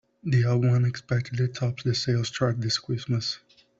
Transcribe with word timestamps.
The 0.23 0.45
album 0.45 0.71
unexpectedly 0.71 1.47
tops 1.49 1.83
the 1.83 1.93
sales 1.93 2.31
chart 2.31 2.59
this 2.59 2.79
Christmas. 2.79 3.37